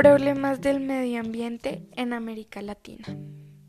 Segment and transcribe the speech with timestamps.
[0.00, 3.04] Problemas del medio ambiente en América Latina.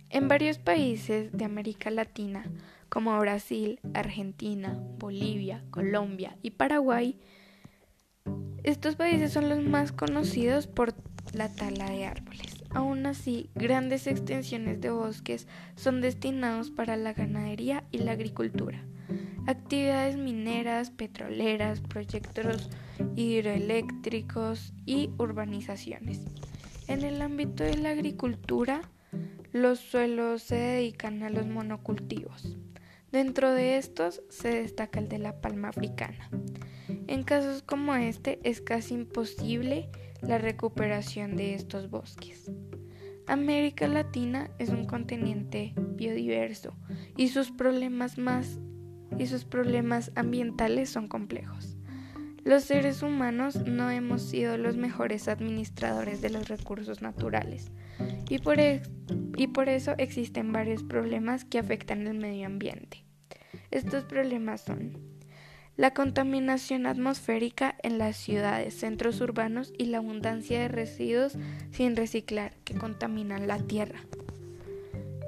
[0.10, 2.46] En varios países de América Latina,
[2.88, 7.20] como Brasil, Argentina, Bolivia, Colombia y Paraguay,
[8.63, 10.94] estos países son los más conocidos por
[11.33, 12.61] la tala de árboles.
[12.74, 18.84] Aún así, grandes extensiones de bosques son destinados para la ganadería y la agricultura
[19.48, 22.70] actividades mineras, petroleras, proyectos
[23.16, 26.22] hidroeléctricos y urbanizaciones.
[26.88, 28.82] En el ámbito de la agricultura,
[29.52, 32.58] los suelos se dedican a los monocultivos.
[33.12, 36.30] Dentro de estos se destaca el de la palma africana.
[37.08, 39.90] En casos como este es casi imposible
[40.22, 42.52] la recuperación de estos bosques.
[43.28, 46.74] América Latina es un continente biodiverso
[47.18, 48.60] y sus problemas más
[49.18, 51.78] y sus problemas ambientales son complejos.
[52.44, 57.72] Los seres humanos no hemos sido los mejores administradores de los recursos naturales
[58.30, 58.58] y por,
[59.38, 63.06] y por eso existen varios problemas que afectan el medio ambiente.
[63.70, 64.97] Estos problemas son
[65.77, 71.38] la contaminación atmosférica en las ciudades, centros urbanos y la abundancia de residuos
[71.72, 74.02] sin reciclar que contaminan la tierra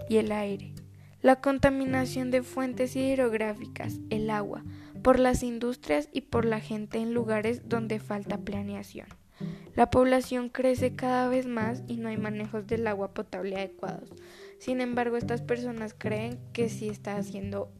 [0.09, 0.73] y el aire,
[1.21, 4.63] la contaminación de fuentes hidrográficas, el agua,
[5.01, 9.07] por las industrias y por la gente en lugares donde falta planeación.
[9.75, 14.09] La población crece cada vez más y no hay manejos del agua potable adecuados.
[14.59, 17.71] Sin embargo, estas personas creen que sí está siendo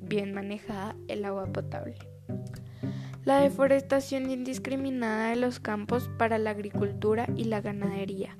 [0.00, 2.11] bien manejada el agua potable.
[3.24, 8.36] La deforestación indiscriminada de los campos para la agricultura y la ganadería.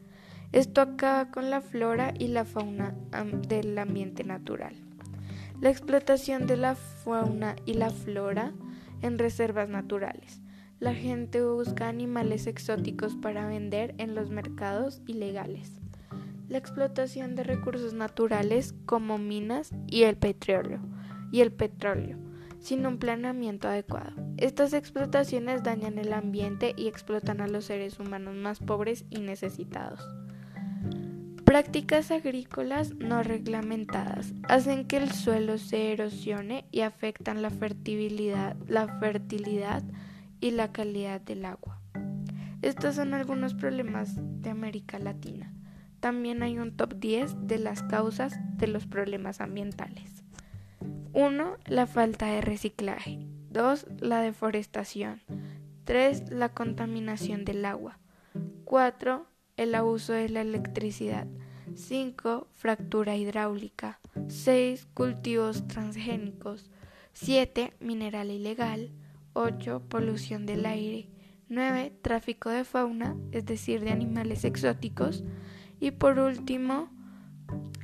[0.50, 2.94] Esto acaba con la flora y la fauna
[3.48, 4.74] del ambiente natural.
[5.61, 8.52] La explotación de la fauna y la flora
[9.02, 10.41] en reservas naturales.
[10.80, 15.80] La gente busca animales exóticos para vender en los mercados ilegales.
[16.48, 20.80] La explotación de recursos naturales como minas y el petróleo
[21.30, 22.18] y el petróleo
[22.62, 24.12] sin un planeamiento adecuado.
[24.39, 30.00] Estas explotaciones dañan el ambiente y explotan a los seres humanos más pobres y necesitados.
[31.45, 38.89] Prácticas agrícolas no reglamentadas hacen que el suelo se erosione y afectan la fertilidad, la
[39.00, 39.83] fertilidad
[40.40, 41.80] y la calidad del agua.
[42.62, 45.52] Estos son algunos problemas de América Latina.
[45.98, 50.21] También hay un top 10 de las causas de los problemas ambientales.
[51.14, 51.56] 1.
[51.67, 53.27] La falta de reciclaje.
[53.50, 53.86] 2.
[54.00, 55.20] La deforestación.
[55.84, 56.30] 3.
[56.30, 57.98] La contaminación del agua.
[58.64, 61.27] 4 el abuso de la electricidad.
[61.74, 62.48] 5.
[62.55, 64.00] Fractura hidráulica.
[64.28, 64.89] 6.
[64.95, 66.70] Cultivos transgénicos.
[67.12, 67.74] 7.
[67.80, 68.90] Mineral ilegal.
[69.34, 69.83] 8.
[69.89, 71.08] Polución del aire.
[71.48, 71.92] 9.
[72.02, 75.23] Tráfico de fauna, es decir, de animales exóticos.
[75.80, 76.90] Y por último,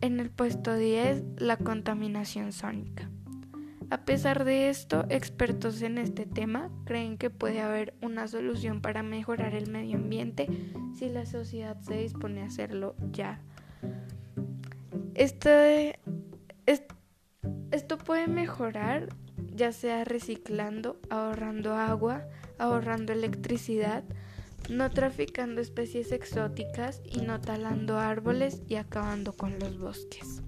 [0.01, 3.11] en el puesto 10, la contaminación sónica.
[3.91, 9.03] A pesar de esto, expertos en este tema creen que puede haber una solución para
[9.03, 10.47] mejorar el medio ambiente
[10.95, 13.41] si la sociedad se dispone a hacerlo ya.
[15.15, 15.99] Este,
[17.71, 19.09] esto puede mejorar
[19.55, 22.27] ya sea reciclando, ahorrando agua,
[22.59, 24.05] ahorrando electricidad,
[24.69, 30.43] no traficando especies exóticas y no talando árboles y acabando con los bosques.